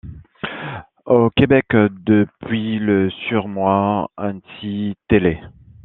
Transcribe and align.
Au 1.05 1.29
Québec, 1.29 1.67
depuis 1.73 2.79
le 2.79 3.11
sur 3.27 3.47
Moi 3.47 4.09
& 4.33 4.59
Cie 4.59 4.95
Télé. 5.07 5.39